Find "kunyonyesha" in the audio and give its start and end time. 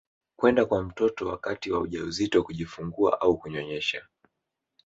3.37-4.05